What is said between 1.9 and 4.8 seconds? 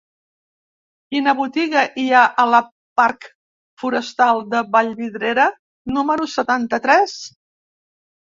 hi ha a la parc Forestal de